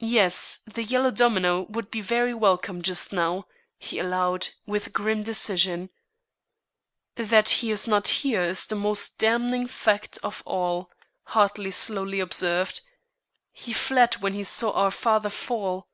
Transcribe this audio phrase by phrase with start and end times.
[0.00, 3.44] "Yes, the Yellow Domino would be very welcome just now,"
[3.76, 5.90] he allowed, with grim decision.
[7.16, 10.90] "That he is not here is the most damning fact of all,"
[11.24, 12.80] Hartley slowly observed.
[13.52, 15.88] "He fled when he saw our father fall."